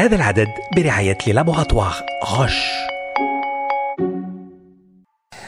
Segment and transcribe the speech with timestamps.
[0.00, 2.62] هذا العدد برعاية لابوراتوار غوش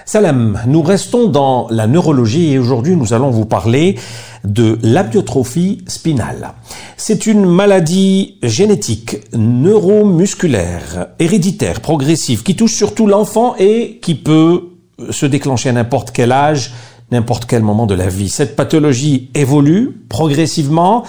[0.05, 3.99] Salam, nous restons dans la neurologie et aujourd'hui nous allons vous parler
[4.43, 6.55] de l'amyotrophie spinale.
[6.97, 14.71] C'est une maladie génétique, neuromusculaire, héréditaire, progressive, qui touche surtout l'enfant et qui peut
[15.11, 16.73] se déclencher à n'importe quel âge,
[17.11, 18.31] n'importe quel moment de la vie.
[18.31, 21.05] Cette pathologie évolue progressivement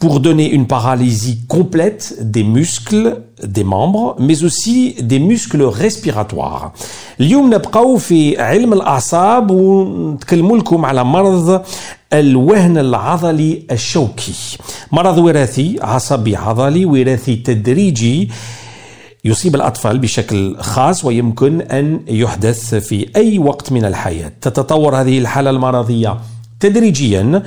[0.00, 3.06] pour donner une paralysie complète des muscles
[3.56, 6.72] des membres mais aussi des muscles respiratoires.
[7.20, 11.62] اليوم نبقاو في علم الأعصاب ونتكلموا لكم على مرض
[12.12, 14.58] الوهن العضلي الشوكي.
[14.92, 18.30] مرض وراثي عصبي عضلي وراثي تدريجي.
[19.24, 24.32] يصيب الأطفال بشكل خاص ويمكن أن يحدث في أي وقت من الحياة.
[24.40, 26.16] تتطور هذه الحالة المرضية
[26.60, 27.42] تدريجيا.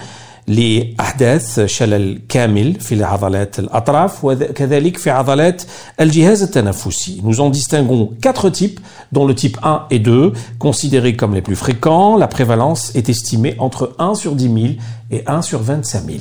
[0.48, 5.62] لأحداث شلل كامل في عضلات الأطراف وكذلك في عضلات
[6.00, 7.20] الجهاز التنفسي.
[7.24, 8.80] Nous en distinguons quatre types,
[9.12, 12.16] dont le type 1 et 2, considérés comme les plus fréquents.
[12.16, 14.56] La prévalence est estimée entre 1 sur 10 000
[15.10, 16.18] et 1 sur 25 000.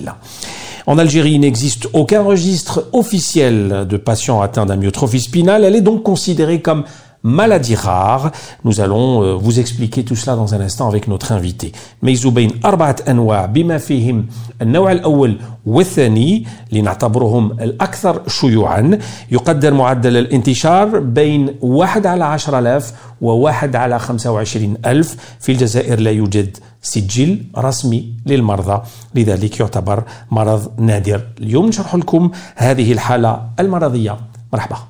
[0.88, 5.64] En Algérie, il n'existe aucun registre officiel de patients atteints d'amyotrophie spinale.
[5.64, 6.84] Elle est donc considérée comme
[7.23, 8.31] maladie rare.
[8.65, 11.73] Nous allons euh, vous expliquer tout cela dans un instant avec notre invité.
[12.03, 14.27] ميزو بين أربعة أنواع بما فيهم
[14.63, 18.99] النوع الأول والثاني لنعتبرهم الأكثر شيوعا
[19.31, 26.01] يقدر معدل الانتشار بين واحد على عشر ألاف وواحد على خمسة وعشرين ألف في الجزائر
[26.01, 28.83] لا يوجد سجل رسمي للمرضى
[29.15, 34.17] لذلك يعتبر مرض نادر اليوم نشرح لكم هذه الحالة المرضية
[34.53, 34.90] مرحبا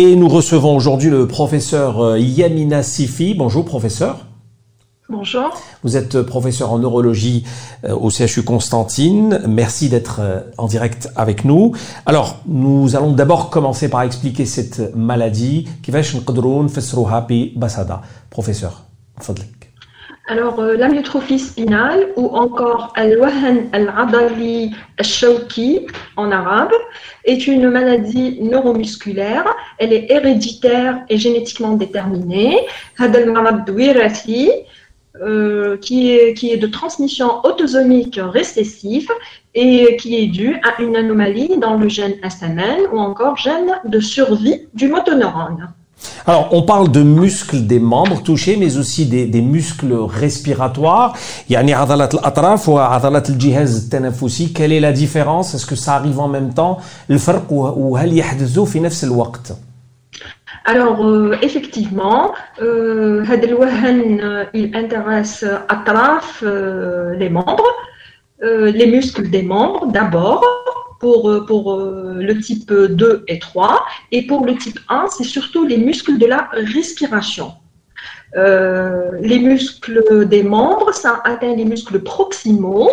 [0.00, 3.34] Et nous recevons aujourd'hui le professeur euh, Yamina Sifi.
[3.34, 4.26] Bonjour professeur.
[5.08, 5.50] Bonjour.
[5.82, 7.42] Vous êtes professeur en neurologie
[7.82, 9.40] euh, au CHU Constantine.
[9.48, 11.72] Merci d'être euh, en direct avec nous.
[12.06, 15.68] Alors, nous allons d'abord commencer par expliquer cette maladie.
[18.30, 18.84] Professeur,
[20.28, 26.72] alors, euh, l'amyotrophie spinale ou encore al-wahan al-adali al-shawki en arabe
[27.24, 29.46] est une maladie neuromusculaire.
[29.78, 32.58] Elle est héréditaire et génétiquement déterminée.
[35.20, 39.10] Euh, qui, est, qui est de transmission autosomique récessive
[39.52, 43.98] et qui est due à une anomalie dans le gène SMN ou encore gène de
[43.98, 45.72] survie du motoneurone.
[46.25, 51.13] Alors, on parle de muscles des membres touchés, mais aussi des, des muscles respiratoires.
[51.49, 54.53] يعني عضلات الأطراف وعضلات الجهاز التنفسي.
[54.53, 56.77] Quelle est la différence Est-ce que ça arrive en même temps
[57.09, 59.53] الفرق وهل يحدث في نفس الوقت
[60.65, 67.67] alors, euh, effectivement, euh, euh, il intéresse atraf, euh, les membres,
[68.43, 70.41] euh, les muscles des membres d'abord,
[70.98, 73.84] pour, euh, euh, le type 2 et 3.
[74.12, 77.52] Et pour le type 1, c'est surtout les muscles de la respiration.
[78.36, 82.90] Euh, les muscles des membres, ça atteint les muscles proximaux,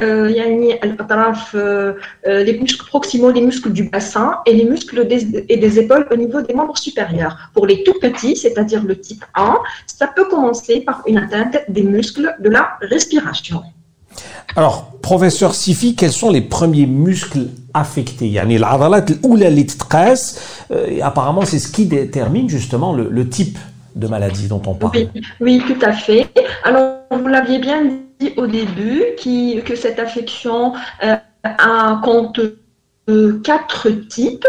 [0.00, 0.30] euh,
[1.54, 5.06] euh, les muscles proximaux, les muscles du bassin et les muscles
[5.48, 7.50] et des épaules au niveau des membres supérieurs.
[7.52, 11.82] Pour les tout petits, c'est-à-dire le type 1, ça peut commencer par une atteinte des
[11.82, 13.62] muscles de la respiration.
[14.56, 18.32] Alors, professeur Sifi, quels sont les premiers muscles affectés?
[21.02, 23.58] Apparemment c'est ce qui détermine justement le, type
[23.94, 25.08] de maladie dont on parle.
[25.40, 26.28] Oui, tout à fait.
[26.64, 27.84] Alors, vous l'aviez bien
[28.20, 29.02] dit au début
[29.64, 30.72] que cette affection
[31.02, 31.16] euh,
[32.02, 32.40] compte
[33.08, 34.46] euh, quatre types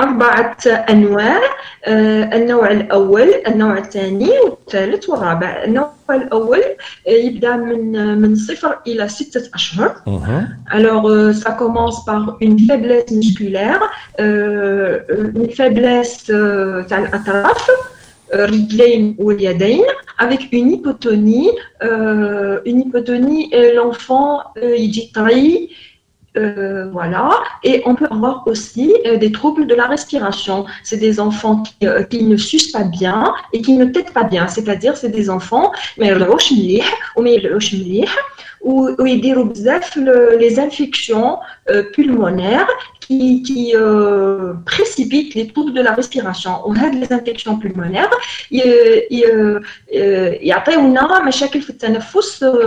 [0.00, 1.40] أربعة أنواع
[2.38, 6.62] النوع الأول النوع الثاني والثالث والرابع النوع الأول
[7.08, 9.94] يبدأ من من صفر إلى ستة أشهر
[10.70, 13.80] alors ça commence par une faiblesse musculaire
[14.18, 16.26] une faiblesse
[16.88, 17.70] تاع الأطراف
[18.34, 19.84] الرجلين واليدين
[20.18, 21.50] avec une hypotonie
[22.66, 25.70] une hypotonie l'enfant يجي طري
[26.35, 27.29] euh, voilà.
[27.63, 30.65] Et on peut avoir aussi euh, des troubles de la respiration.
[30.83, 34.23] C'est des enfants qui, euh, qui, ne sucent pas bien et qui ne têtent pas
[34.23, 34.47] bien.
[34.47, 35.71] C'est-à-dire, c'est des enfants
[38.61, 39.21] où, où ils
[39.97, 41.37] le, les infections
[41.91, 42.67] pulmonaires
[43.01, 43.73] qui, qui
[44.65, 46.61] précipitent les troubles de la respiration.
[46.65, 48.09] On a des infections pulmonaires.
[48.51, 48.63] Il
[49.11, 50.59] y a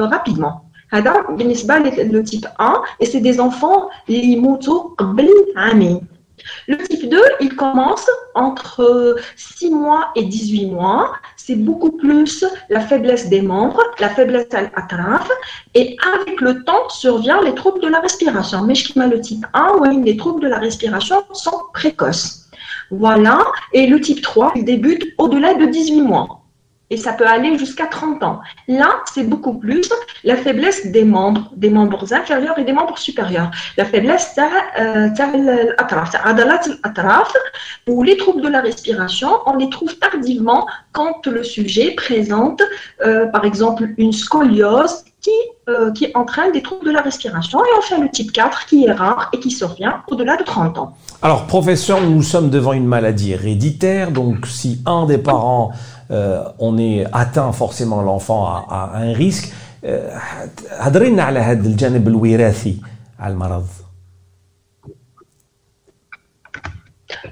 [0.07, 0.66] rapidement.
[0.96, 6.02] هذا بالنسبه le type 1 et c'est des enfants اللي يموتوا قبل عامين
[6.68, 11.14] Le type 2, il commence entre 6 mois et 18 mois.
[11.38, 15.30] C'est beaucoup plus la faiblesse des membres, la faiblesse à l'atraf.
[15.76, 18.64] Et avec le temps survient les troubles de la respiration.
[18.64, 18.74] Mais
[19.08, 22.50] le type 1, oui, les troubles de la respiration sont précoces.
[22.90, 23.40] Voilà.
[23.74, 26.42] Et le type 3, il débute au-delà de 18 mois
[26.91, 28.41] et ça peut aller jusqu'à 30 ans.
[28.69, 29.91] Là, c'est beaucoup plus
[30.25, 33.51] la faiblesse des membres, des membres inférieurs et des membres supérieurs.
[33.77, 34.37] La faiblesse,
[36.85, 37.33] l'atraf,
[37.89, 42.63] ou les troubles de la respiration, on les trouve tardivement quand le sujet présente,
[43.05, 45.31] euh, par exemple, une scoliose qui,
[45.69, 47.59] euh, qui entraîne des troubles de la respiration.
[47.65, 50.95] Et enfin, le type 4 qui est rare et qui survient au-delà de 30 ans.
[51.23, 55.96] Alors, professeur, nous sommes devant une maladie héréditaire, donc si un des parents euh,
[56.60, 59.54] on est atteint forcément l'enfant à, un risque
[60.72, 62.78] هضرينا على هذا الجانب الوراثي
[63.20, 63.66] على المرض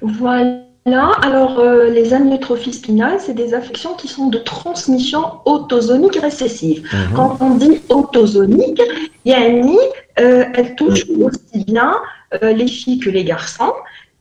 [0.01, 6.87] Voilà, alors euh, les amyotrophies spinales, c'est des affections qui sont de transmission autosomique récessive.
[6.93, 7.13] Mhm.
[7.15, 8.81] Quand on dit autosomique,
[9.25, 9.77] yani,
[10.19, 11.95] euh, elle touche aussi bien
[12.43, 13.73] euh, les filles que les garçons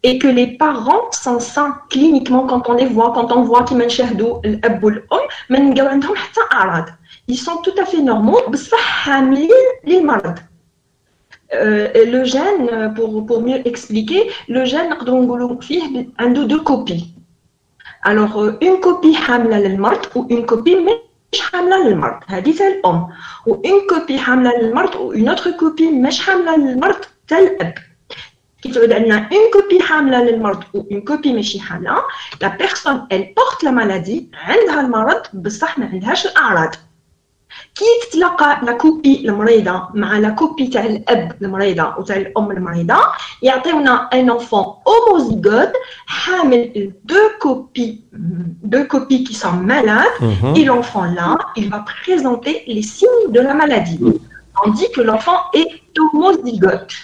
[0.02, 3.78] et que les parents sont sains cliniquement quand on les voit, quand on voit qu'ils
[7.28, 8.40] ils sont tout à fait normaux,
[11.54, 14.96] euh, le gène, pour, pour mieux expliquer, le gène
[16.18, 17.14] a deux copies.
[18.02, 20.76] Alors, euh, une copie hamla للمرض ou une copie
[21.32, 23.06] مش حاملة للمرض هذه تاع الأم
[23.46, 27.74] و une copie حاملة للمرض ou une autre copie مش حاملة للمرض تاع الأب
[28.62, 30.20] qui veut dire une copie hamla
[30.74, 31.96] ou une copie ماشي حاملة
[32.40, 36.74] la personne elle porte la maladie عندها المرض بصح ما عندهاش الأعراض
[37.74, 42.96] كي تتلاقى لا كوبي المريضة مع لا كوبي تاع الأب المريضة وتاع الأم المريضة
[43.42, 45.76] يعطيونا ان enfant homozygote
[46.06, 48.04] حامل deux copies
[48.64, 50.56] deux copies qui sont malades mhm.
[50.56, 54.00] et l'enfant là il va présenter les signes de la maladie
[54.56, 56.94] tandis que l'enfant est homozygote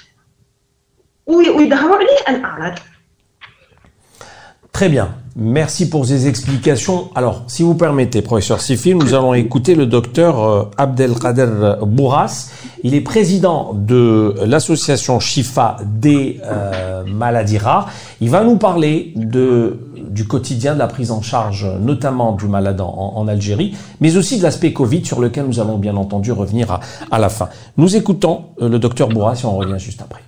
[4.71, 5.09] Très bien.
[5.35, 7.09] Merci pour ces explications.
[7.15, 12.49] Alors, si vous permettez, professeur Sifil, nous allons écouter le docteur euh, Abdelkader Bourras.
[12.83, 17.89] Il est président de l'association Chifa des euh, maladies rares.
[18.21, 23.27] Il va nous parler du quotidien de la prise en charge, notamment du malade en,
[23.27, 26.79] Algérie, mais aussi de l'aspect Covid sur lequel nous allons bien entendu revenir à,
[27.11, 27.49] à la fin.
[27.77, 30.21] Nous écoutons euh, le docteur Bourras et on revient juste après.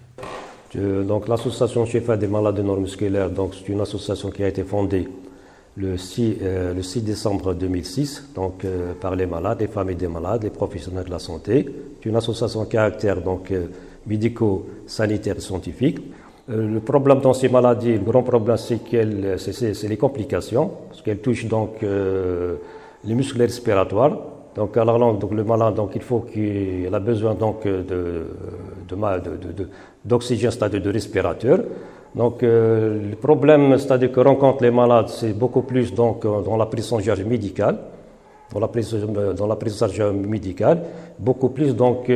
[0.75, 5.07] Donc l'association Chefa des malades neuromusculaires, donc c'est une association qui a été fondée
[5.77, 10.07] le 6, euh, le 6 décembre 2006, donc euh, par les malades, les familles des
[10.07, 11.67] malades, les professionnels de la santé.
[12.01, 13.67] C'est une association caractère donc euh,
[14.05, 15.99] médico-sanitaire scientifique.
[16.47, 18.79] le problème dans ces maladies, le grand problème, c'est
[19.37, 24.17] c'est les complications, parce qu'elles touchent donc les muscles respiratoires.
[24.55, 28.27] Donc, alors, donc, le malade, donc, il faut qu'il a besoin donc de,
[28.89, 29.69] de,
[30.03, 31.59] d'oxygène, c'est-à-dire de respirateur.
[32.13, 36.57] Donc, euh, le problème, c'est-à-dire que rencontrent les malades, c'est beaucoup plus donc, euh, dans
[36.57, 37.77] la prise en charge médicale,
[38.53, 40.81] dans la prise, euh, dans la prise en charge médicale,
[41.17, 42.11] beaucoup plus donc,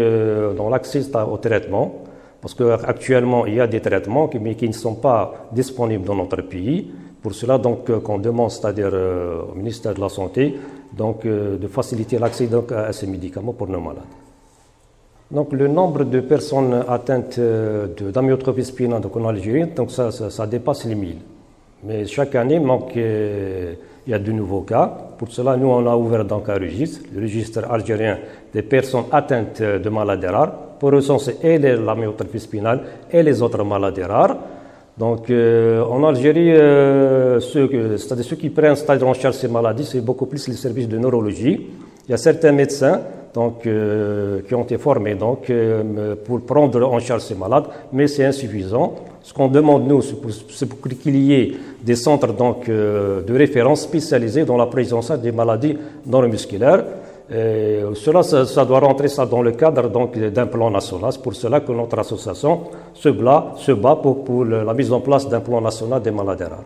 [0.57, 2.03] dans l'accès au traitement,
[2.41, 6.41] parce qu'actuellement, il y a des traitements mais qui ne sont pas disponibles dans notre
[6.41, 6.91] pays.
[7.21, 10.55] Pour cela, donc, qu'on demande, c'est-à-dire au ministère de la Santé,
[10.93, 14.03] donc, de faciliter l'accès à ces médicaments pour nos malades.
[15.31, 20.85] Donc le nombre de personnes atteintes euh, d'amyotrophie spinale en Algérie, donc ça, ça, dépasse
[20.85, 21.15] les 1000.
[21.83, 23.73] Mais chaque année, manque, euh,
[24.05, 24.85] il y a de nouveaux cas.
[25.17, 28.19] Pour cela, nous, on a ouvert donc un registre, le registre algérien
[28.53, 34.03] des personnes atteintes de maladies rares, pour recenser et l'amyotrophie spinale et les autres maladies
[34.03, 34.37] rares.
[34.97, 36.53] Donc euh, en Algérie,
[37.41, 41.67] ceux, ceux qui prennent en charge ces maladies, c'est beaucoup plus les services de neurologie.
[42.07, 43.01] Il y a certains médecins
[43.35, 48.07] donc, euh, qui ont été formés donc, euh, pour prendre en charge ces malades, mais
[48.07, 48.95] c'est insuffisant.
[49.21, 51.51] Ce qu'on demande, nous, c'est pour, qu'il y ait
[51.83, 56.85] des centres donc, euh, de référence spécialisés dans la prise en charge des maladies neuromusculaires.
[57.32, 61.12] Et cela, ça, doit rentrer ça dans le cadre d'un plan national.
[61.12, 65.00] C'est pour cela que notre association se bat, se bat pour, pour la mise en
[65.00, 66.64] place d'un plan national des maladies rares.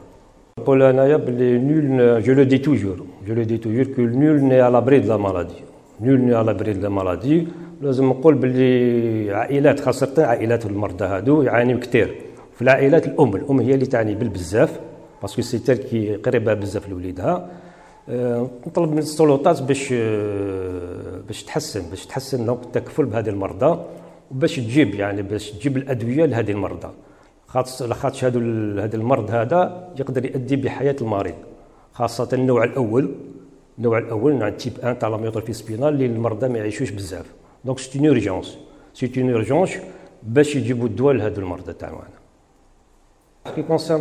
[0.64, 5.00] Pour nul, je le dis toujours, je le dis toujours que nul n'est à l'abri
[5.00, 5.62] de la maladie.
[6.00, 7.49] نول ني على بريد المرضي
[7.83, 12.14] لازم نقول باللي عائلات خاصة عائلات المرضى هادو يعانيو كثير
[12.54, 14.80] في العائلات الأم الأم هي اللي تعاني بالبزاف
[15.23, 17.47] باسكو سي تال كي قريبة بزاف لوليدها أه
[18.10, 19.94] نطلب من السلطات باش
[21.28, 23.80] باش تحسن باش تحسن التكفل بهذه المرضى
[24.32, 26.89] وباش تجيب يعني باش تجيب الأدوية لهذه المرضى.
[27.48, 28.28] خاطر خاطر
[28.84, 31.36] هذا المرض هذا يقدر يؤدي بحياة المريض
[31.94, 33.16] خاصة النوع الأول.
[33.78, 37.25] النوع الأول نوع تيب 1 تاع لاميوتروفي سبينال اللي المرضى ما يعيشوش بزاف.
[37.66, 38.58] دونك سي اون اورجونس
[38.94, 39.78] سي اون اورجونس
[40.24, 42.20] باش يجيبوا الدواء لهذا المرضى تاعنا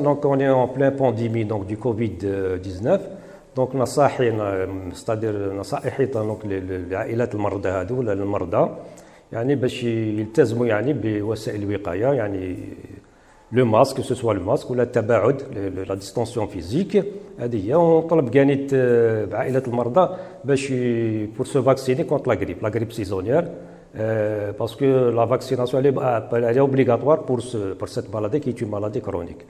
[0.05, 2.19] donc on est en plein pandémie donc du Covid
[2.63, 3.01] 19
[3.59, 4.29] دونك نصائحي
[4.93, 8.71] ستادير نصائحي دونك للعائلات المرضى هذو ولا المرضى
[9.33, 12.57] يعني باش يلتزموا يعني بوسائل الوقاية يعني
[13.53, 15.43] لو ماسك سو سوا ماسك ولا التباعد
[15.89, 17.05] لا ديستونسيون فيزيك.
[17.39, 18.75] هذه هي ونطلب كانيت
[19.31, 20.73] بعائلات المرضى باش
[21.37, 23.45] بور سو فاكسيني كونت لا غريب لا غريب سيزونيير
[24.61, 25.83] باسكو لا فاكسيناسيون
[26.33, 27.19] elle est obligatoire
[27.87, 29.45] cette maladie qui est une maladie chronique.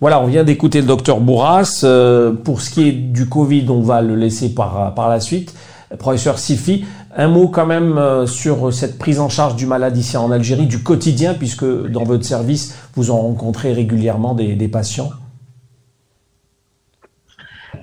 [0.00, 1.80] Voilà, on vient d'écouter le docteur Bourras.
[1.84, 5.54] Euh, pour ce qui est du Covid, on va le laisser par, par la suite.
[5.98, 6.84] Professeur Sifi,
[7.16, 10.66] un mot quand même euh, sur cette prise en charge du malade ici en Algérie,
[10.66, 15.10] du quotidien, puisque dans votre service, vous en rencontrez régulièrement des, des patients.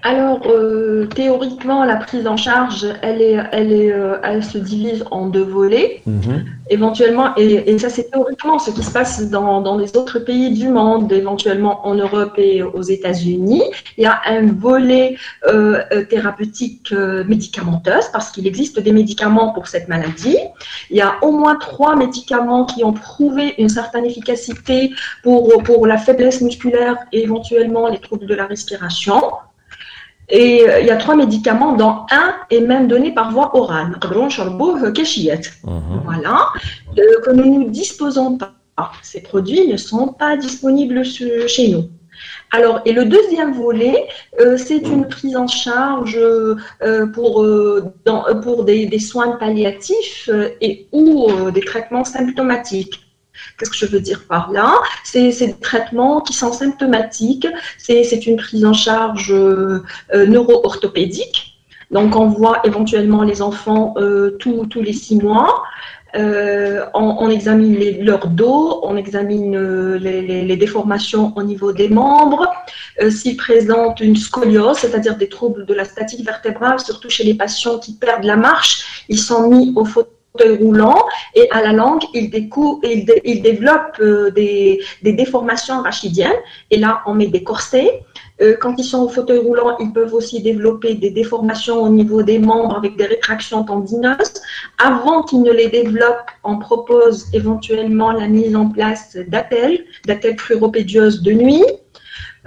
[0.04, 5.06] Alors, euh, théoriquement, la prise en charge, elle, est, elle, est, euh, elle se divise
[5.12, 6.46] en deux volets, Mhm.
[6.72, 10.50] éventuellement, et, et ça c'est théoriquement ce qui se passe dans, dans les autres pays
[10.52, 13.62] du monde, éventuellement en Europe et aux États-Unis.
[13.98, 19.50] Il y a un volet euh, euh, thérapeutique euh, médicamenteuse, parce qu'il existe des médicaments
[19.54, 20.38] pour cette maladie.
[20.90, 25.86] Il y a au moins trois médicaments qui ont prouvé une certaine efficacité pour, pour
[25.86, 29.22] la faiblesse musculaire et éventuellement les troubles de la respiration.
[30.32, 33.98] Et euh, il y a trois médicaments dont un est même donné par voie orale.
[35.64, 36.02] Mhm.
[36.06, 36.48] Voilà.
[36.98, 38.54] Euh, que nous ne disposons pas.
[39.04, 41.90] Ces produits ne sont pas disponibles chez nous.
[42.52, 44.08] Alors, et le deuxième volet,
[44.40, 46.20] euh, c'est une prise en charge
[47.14, 47.46] pour,
[48.44, 50.30] pour des, soins palliatifs
[50.62, 53.11] et ou des traitements symptomatiques.
[53.62, 57.46] Qu'est-ce que je veux dire par là C'est des traitements qui sont symptomatiques,
[57.78, 61.52] c'est une prise en charge euh, neuro-orthopédique.
[61.92, 65.64] Donc, on voit éventuellement les enfants euh, tous, tous les six mois.
[66.16, 72.52] Euh, on, examine leur dos, on examine euh, les, déformations au niveau des membres.
[73.10, 77.78] S'ils présentent une scoliose, c'est-à-dire des troubles de la statique vertébrale, surtout chez les patients
[77.78, 81.04] qui perdent la marche, ils sont mis au fauteuil roulant
[81.36, 86.32] et à la langue, ils, décou- ils, dé- ils développent euh, des, des déformations rachidiennes.
[86.70, 88.04] Et là, on met des corsets.
[88.42, 92.24] Euh, quand ils sont au fauteuil roulant, ils peuvent aussi développer des déformations au niveau
[92.24, 94.34] des membres avec des rétractions tendineuses.
[94.78, 101.22] Avant qu'ils ne les développent, on propose éventuellement la mise en place d'attelles, d'attelles fruropédieuses
[101.22, 101.66] de nuit.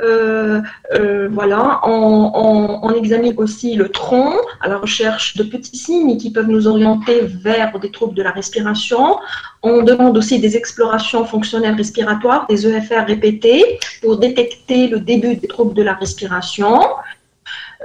[0.00, 0.60] Euh,
[0.94, 6.30] euh, voilà, on, on- examine aussi le tronc à la recherche de petits signes qui
[6.32, 9.18] peuvent nous orienter vers des troubles de la respiration.
[9.62, 15.48] On demande aussi des explorations fonctionnelles respiratoires, des EFR répétés pour détecter le début des
[15.48, 16.80] troubles de la respiration.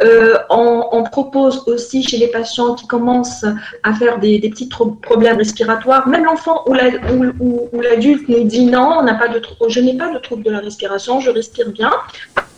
[0.02, 3.46] Euh, on, propose aussi chez les patients qui commencent
[3.84, 8.30] à faire des, des petits problèmes respiratoires, même l'enfant ou la- ou- ou- ou l'adulte
[8.30, 11.20] nous dit non, on n'a pas de je n'ai pas de trouble de la respiration,
[11.20, 11.92] je respire bien.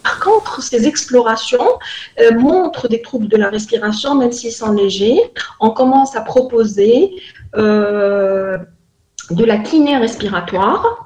[0.03, 1.69] Par contre, ces explorations
[2.19, 5.19] euh, montrent des troubles de la respiration, même s'ils sont légers.
[5.60, 7.12] On commence à proposer
[7.55, 8.57] euh,
[9.29, 11.00] de la kiné respiratoire.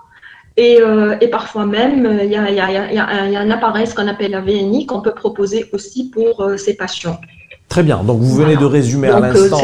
[0.57, 5.01] Euh, et, parfois même, il y, a, un appareil, ce qu'on appelle la VNI, qu'on
[5.01, 7.19] peut proposer aussi pour euh, ces patients.
[7.67, 8.03] Très bien.
[8.03, 9.61] Donc, vous venez de résumer à euh, l'instant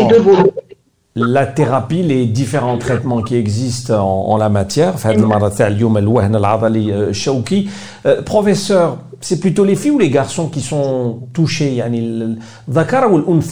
[1.13, 4.95] la thérapie, les différents traitements qui existent en, la matière.
[8.05, 11.83] Euh, professeur, c'est plutôt les filles ou les garçons qui sont touchés
[13.11, 13.43] ou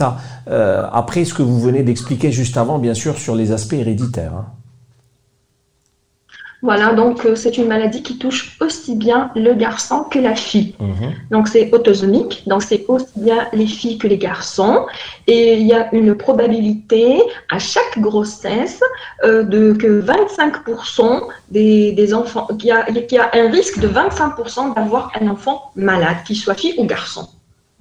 [0.48, 4.31] Après ce que vous venez d'expliquer juste avant, bien sûr, sur les aspects héréditaires.
[4.38, 4.46] Hein.
[6.61, 10.75] Voilà, donc euh, c'est une maladie qui touche aussi bien le garçon que la fille.
[10.79, 11.13] Mhm.
[11.31, 14.85] Donc c'est autosomique, donc c'est aussi bien les filles que les garçons.
[15.27, 18.81] Et il y a une probabilité à chaque grossesse
[19.23, 24.75] euh, de que 25% des, des, enfants, qu'il y, qu a un risque de 25%
[24.75, 27.25] d'avoir un enfant malade, qu'il soit fille ou garçon.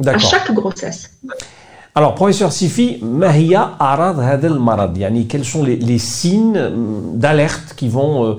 [0.06, 1.18] À chaque grossesse.
[1.96, 4.96] Alors, professeur Sifi, Mahia Arad Hadel Marad,
[5.28, 6.70] quels sont les, signes euh,
[7.14, 8.38] d'alerte qui vont...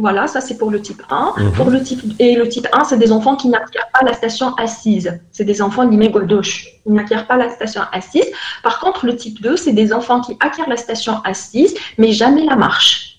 [0.00, 1.34] Voilà, ça c'est pour le type 1.
[1.56, 4.54] Pour le type, et le type 1, c'est des enfants qui n'acquièrent pas la station
[4.54, 5.20] assise.
[5.30, 6.66] C'est des enfants d'immigoldoche.
[6.86, 8.26] Ils n'acquièrent pas la station assise.
[8.62, 12.44] Par contre, le type 2, c'est des enfants qui acquièrent la station assise, mais jamais
[12.44, 13.18] la marche.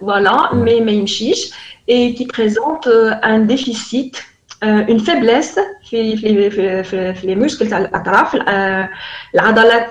[0.00, 0.80] Voilà, mais
[1.88, 4.22] et qui présentent euh, un déficit,
[4.64, 5.58] euh, une faiblesse
[5.92, 8.84] les muscles, euh,
[9.34, 9.88] l'adalat,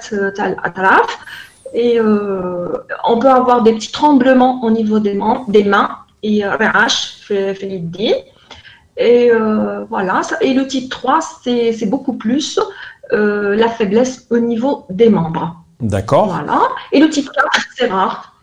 [1.73, 2.67] et euh,
[3.05, 6.57] on peut avoir des petits tremblements au niveau des, mains, des mains et euh,
[8.97, 10.21] et euh, voilà.
[10.41, 12.59] Et le type 3, c'est beaucoup plus
[13.11, 15.55] la faiblesse au niveau des membres.
[15.79, 16.27] D'accord.
[16.27, 16.61] Voilà.
[16.91, 18.35] Et le type 4, c'est rare.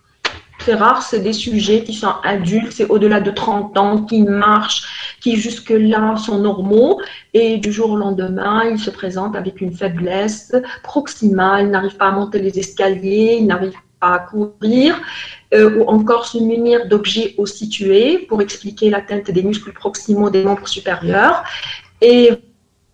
[0.64, 5.07] C'est rare, c'est des sujets qui sont adultes, c'est au-delà de 30 ans, qui marchent,
[5.20, 7.00] qui jusque-là sont normaux,
[7.34, 12.08] et du jour au lendemain, ils se présentent avec une faiblesse proximale, ils n'arrivent pas
[12.08, 15.00] à monter les escaliers, ils n'arrivent pas à courir,
[15.54, 20.44] euh, ou encore se munir d'objets au situés pour expliquer l'atteinte des muscles proximaux des
[20.44, 21.42] membres supérieurs.
[22.00, 22.30] Et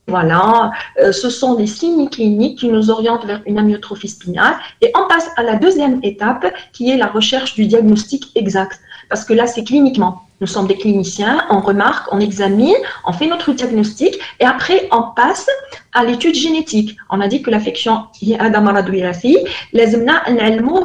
[0.06, 4.54] voilà, euh, ce sont des signes cliniques qui nous orientent vers une amyotrophie spinale.
[4.82, 8.80] Et on passe à la deuxième étape, qui est la recherche du diagnostic exact.
[9.08, 10.23] Parce que là, c'est cliniquement.
[10.40, 12.74] Nous sommes des cliniciens, on remarque, on examine,
[13.06, 15.46] on fait notre diagnostic et après on passe
[15.92, 16.96] à l'étude génétique.
[17.10, 18.36] On a dit que l'affection est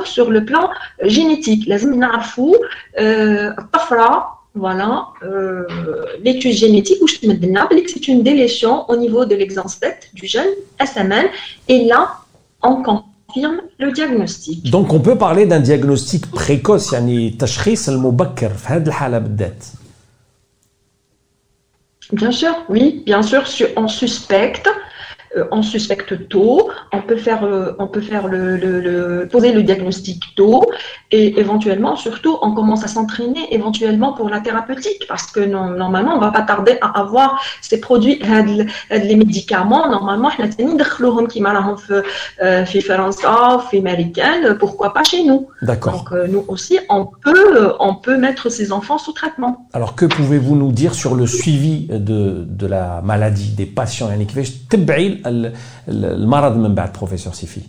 [0.05, 0.69] sur le plan
[1.01, 1.69] génétique.
[2.99, 3.53] Euh,
[4.55, 5.65] voilà, euh,
[6.23, 10.49] l'étude génétique, c'est une délétion au niveau de l'exancêtre du gène
[10.83, 11.27] SMN.
[11.67, 12.17] Et là,
[12.61, 12.81] on
[13.28, 14.70] confirme le diagnostic.
[14.70, 19.64] Donc, on peut parler d'un diagnostic précoce, يعني تشخيص المبكر في هذه الحالة بالذات.
[22.12, 23.42] Bien sûr, oui, bien sûr,
[23.76, 24.68] on suspecte
[25.37, 30.23] euh, on suspecte tôt, on peut faire, euh, on peut faire le, poser le diagnostic
[30.35, 30.65] tôt
[31.11, 36.19] et éventuellement, surtout, on commence à s'entraîner éventuellement pour la thérapeutique parce que normalement, on
[36.19, 38.19] va pas tarder à avoir ces produits,
[38.91, 39.89] les médicaments.
[39.89, 40.29] Normalement,
[41.27, 41.41] qui
[44.45, 46.05] euh, pourquoi pas chez nous D'accord.
[46.09, 49.67] Donc nous aussi, on peut, on peut mettre ces enfants sous traitement.
[49.73, 54.09] Alors que pouvez-vous nous dire sur le suivi de, de la maladie des patients
[55.88, 57.62] le malade من بعد professeur Sifi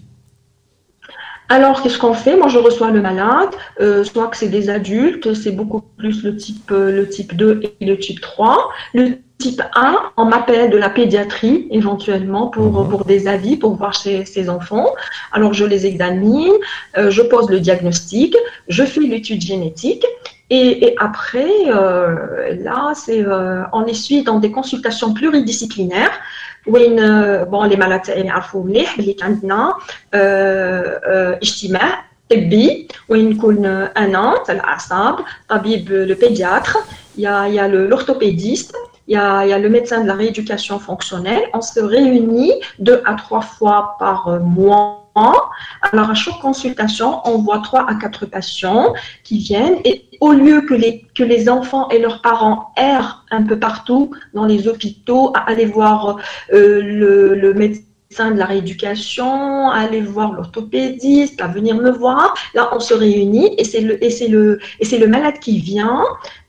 [1.47, 3.49] alors, qu'est-ce qu'on fait Moi, je reçois le malade,
[3.79, 7.61] euh, soit que c'est des adultes, c'est beaucoup plus le type, euh, le type 2
[7.79, 8.69] et le type 3.
[8.95, 12.89] Le type 1, on m'appelle de la pédiatrie éventuellement pour, mhm.
[12.89, 14.87] pour des avis, pour voir ces, ces enfants.
[15.33, 16.51] Alors, je les examine,
[16.97, 18.35] euh, je pose le diagnostic,
[18.67, 20.05] je fais l'étude génétique.
[20.49, 23.25] Et, et après, là, c'est,
[23.73, 26.19] on est suit dans des consultations pluridisciplinaires
[26.67, 26.95] وين
[27.43, 29.73] بون لي مالات يعرفوا مليح اللي عندنا
[31.41, 35.15] اجتماع طبي وين نكون انا تاع الاعصاب
[35.49, 36.79] طبيب لو بيدياتر
[37.17, 38.75] يا يا l'orthopédiste
[39.07, 41.43] il y, a, il y a le médecin de la rééducation fonctionnelle.
[41.53, 47.58] On se réunit deux à trois fois par mois alors, à chaque consultation, on voit
[47.58, 48.94] trois à quatre patients
[49.24, 53.42] qui viennent et au lieu que les, que les enfants et leurs parents errent un
[53.42, 56.18] peu partout dans les hôpitaux, à aller voir
[56.52, 62.34] euh, le, le médecin de la rééducation, aller voir l'orthopédiste, à venir me voir.
[62.54, 66.02] Là, on se réunit et c'est le, le, et c'est le malade qui vient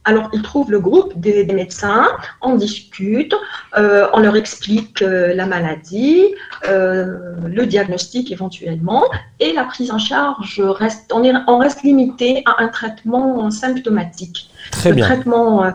[0.06, 2.06] alors, ils trouvent le groupe des, médecins,
[2.40, 3.34] on discute,
[3.76, 6.22] euh, on leur explique euh, la maladie,
[6.68, 9.02] euh, le diagnostic éventuellement,
[9.40, 14.48] et la prise en charge reste, on, est, on reste limité à un traitement symptomatique.
[14.70, 15.06] Très le bien.
[15.06, 15.72] traitement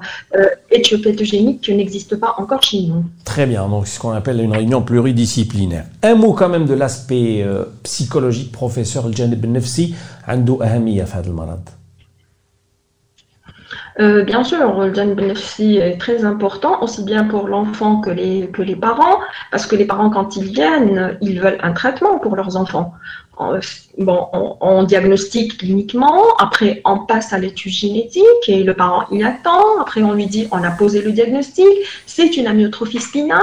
[0.70, 3.04] éthiopétogénique qui n'existe pas encore chez nous.
[3.26, 5.86] Très bien, donc ce qu'on appelle une réunion pluridisciplinaire.
[6.04, 7.46] Un mot quand même de l'aspect
[7.84, 9.94] psychologique, professeur Janib Nefsi,
[10.28, 11.75] عنده أهمية في هذا المرض.
[13.99, 19.21] euh, bien sûr, le bénéfice est très important, aussi bien pour l'enfant que les parents,
[19.51, 22.93] parce que les parents, quand ils viennent, ils veulent un traitement pour leurs enfants.
[23.99, 24.29] Bon,
[24.63, 30.03] on, diagnostique cliniquement, après on passe à l'étude génétique et le parent y attend, après
[30.03, 31.67] on lui dit on a posé le diagnostic,
[32.07, 33.41] c'est une amyotrophie spinale,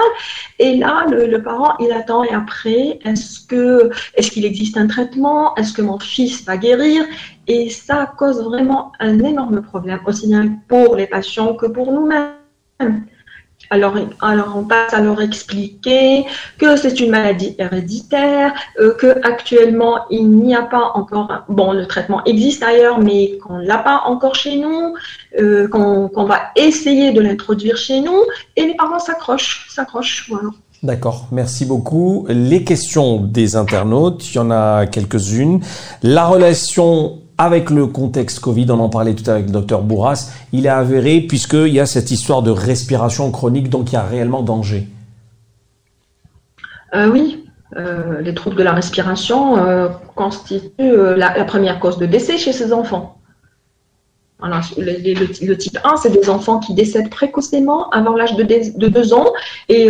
[0.57, 4.87] et là le, le parent il attend et après est-ce que est-ce qu'il existe un
[4.87, 7.03] traitement, est-ce que mon fils va guérir
[7.47, 13.05] et ça cause vraiment un énorme problème, aussi bien pour les patients que pour nous-mêmes.
[13.69, 16.25] Alors, alors, on passe à leur expliquer
[16.57, 21.87] que c'est une maladie héréditaire, euh, que actuellement il n'y a pas encore, bon, le
[21.87, 24.93] traitement existe ailleurs, mais qu'on l'a pas encore chez nous,
[25.39, 28.21] euh, qu'on va essayer de l'introduire chez nous,
[28.55, 30.29] et les parents s'accrochent, s'accrochent.
[30.83, 32.27] D'accord, merci beaucoup.
[32.29, 35.61] Les questions des internautes, il y en a quelques-unes.
[36.03, 39.81] La relation avec le contexte Covid, on en parlait tout à l'heure avec le docteur
[39.81, 43.97] Bourras, il est avéré puisqu'il y a cette histoire de respiration chronique, donc il y
[43.97, 44.87] a réellement danger.
[46.95, 52.37] Euh, oui, euh, les troubles de la respiration euh, constituent la, première cause de décès
[52.37, 53.17] chez ces enfants.
[54.41, 59.31] Le, type 1, c'est des enfants qui décèdent précocement avant l'âge de, de 2 ans
[59.69, 59.87] et,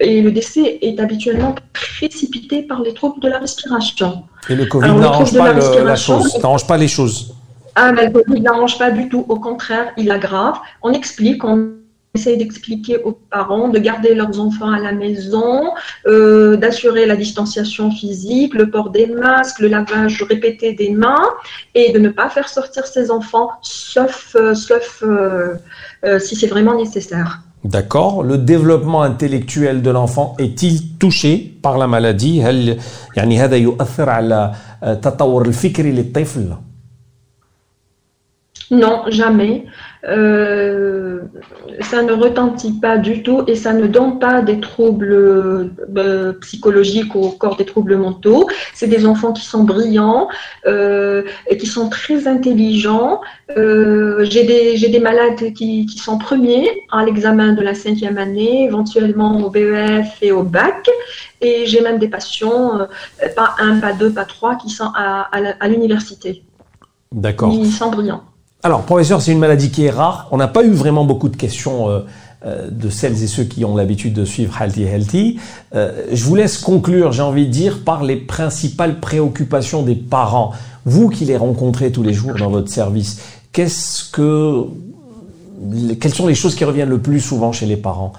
[0.00, 4.24] et, le décès est habituellement précipité par les troubles de la respiration.
[4.48, 7.34] Et le Covid n'arrange pas la, chose, n'arrange pas les choses.
[7.74, 9.24] Ah, mais le Covid n'arrange pas du tout.
[9.28, 10.58] Au contraire, il aggrave.
[10.82, 11.81] On explique, on
[12.14, 15.72] essaye d'expliquer aux parents de garder leurs enfants à la maison,
[16.06, 21.26] euh, d'assurer la distanciation physique, le port des masques, le lavage répété des mains
[21.74, 25.56] et de ne pas faire sortir ses enfants sauf, euh, sauf euh,
[26.18, 27.40] si c'est vraiment nécessaire.
[27.64, 28.22] D'accord.
[28.22, 32.42] Le développement intellectuel de l'enfant est-il touché par la maladie?
[38.70, 39.66] Non, jamais.
[40.04, 41.20] Euh,
[41.80, 47.14] ça ne retentit pas du tout et ça ne donne pas des troubles euh, psychologiques
[47.14, 48.48] ou encore des troubles mentaux.
[48.74, 50.28] C'est des enfants qui sont brillants
[50.66, 53.20] euh, et qui sont très intelligents.
[53.54, 59.38] J'ai des, des, malades qui, qui, sont premiers à l'examen de la cinquième année, éventuellement
[59.40, 60.88] au BEF et au bac.
[61.42, 62.88] Et j'ai même des patients,
[63.36, 66.44] pas un, pas deux, pas trois, qui sont à, à, à l'université.
[67.12, 67.52] D'accord.
[67.52, 68.22] Ils sont brillants.
[68.64, 70.28] Alors, professeur, c'est une maladie qui est rare.
[70.30, 72.00] On n'a pas eu vraiment beaucoup de questions euh,
[72.44, 75.40] euh, de celles et ceux qui ont l'habitude de suivre Healthy Healthy.
[75.74, 80.52] Euh, je vous laisse conclure, j'ai envie de dire, par les principales préoccupations des parents.
[80.84, 83.20] Vous qui les rencontrez tous les jours dans votre service,
[83.50, 84.66] qu'est-ce que,
[86.00, 88.12] quelles sont les choses qui reviennent le plus souvent chez les parents?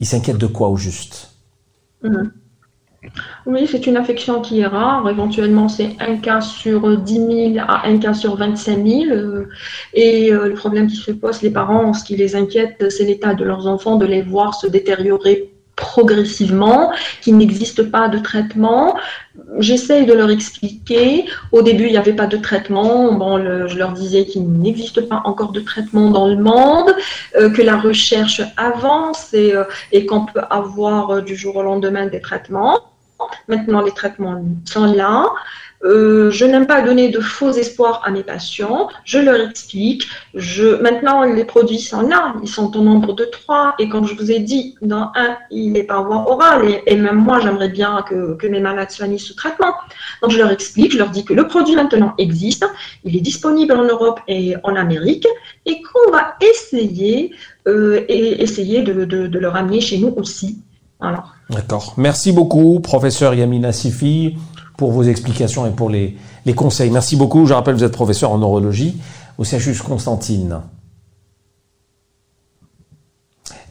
[0.00, 1.30] Ils s'inquiètent de quoi au juste?
[2.02, 2.28] Mmh.
[3.46, 5.08] Oui, c'est une affection qui est rare.
[5.08, 9.10] Éventuellement, c'est un cas sur 10 000 à un cas sur 25 000.
[9.10, 9.48] Euh,
[9.92, 13.34] et euh, le problème qui se pose, les parents, ce qui les inquiète, c'est l'état
[13.34, 18.96] de leurs enfants, de les voir se détériorer progressivement, qu'il n'existe pas de traitement.
[19.58, 21.24] J'essaye de leur expliquer.
[21.50, 23.12] Au début, il n'y avait pas de traitement.
[23.12, 26.94] Bon, je leur disais qu'il n'existe pas encore de traitement dans le monde,
[27.36, 29.52] euh, que la recherche avance et,
[29.90, 32.93] et qu'on peut avoir du jour au lendemain des traitements.
[33.48, 35.26] Maintenant, les traitements sont là.
[35.84, 38.88] Euh, je n'aime pas donner de faux espoirs à mes patients.
[39.04, 40.04] Je leur explique.
[40.34, 42.34] Je, maintenant, les produits sont là.
[42.42, 43.74] Ils sont au nombre de trois.
[43.78, 46.80] Et comme je vous ai dit, dans un, il n'est pas voie orale.
[46.86, 49.74] Et, même moi, j'aimerais bien que, mes malades soient mis sous traitement.
[50.22, 50.92] Donc, je leur explique.
[50.92, 52.66] Je leur dis que le produit maintenant existe.
[53.04, 55.26] Il est disponible en Europe et en Amérique.
[55.66, 57.34] Et qu'on va essayer,
[57.68, 60.62] euh, et essayer de, de le ramener chez nous aussi.
[61.04, 61.24] Voilà.
[61.50, 61.94] D'accord.
[61.98, 64.38] Merci beaucoup, professeur Yamina Sifi,
[64.78, 66.16] pour vos explications et pour les,
[66.56, 66.90] conseils.
[66.90, 67.44] Merci beaucoup.
[67.44, 68.96] Je rappelle, vous êtes professeur en neurologie
[69.36, 70.60] au CHU Constantine.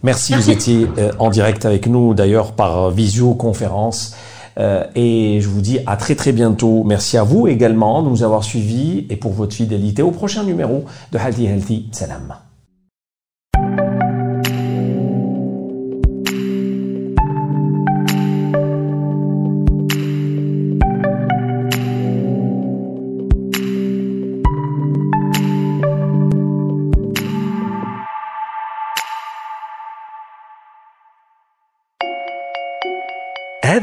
[0.04, 4.15] Merci, vous étiez euh, en direct avec nous d'ailleurs par visioconférence.
[4.60, 6.84] Euh, et je vous dis à très très bientôt.
[6.84, 10.86] Merci à vous également de nous avoir suivis et pour votre fidélité au prochain numéro
[11.12, 11.89] de Healthy Healthy.
[11.91, 12.36] Salam.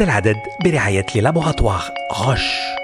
[0.01, 1.83] هذا العدد برعاية لابوغاتوار
[2.13, 2.80] غش.